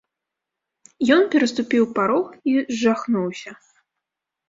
Ён 1.17 1.21
пераступiў 1.35 1.83
парог 2.01 2.25
i 2.55 2.59
зжахнуўся... 2.73 3.51